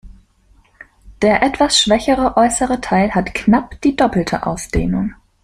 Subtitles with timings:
[1.21, 5.13] Der etwas schwächere äußere Teil hat knapp die doppelte Ausdehnung.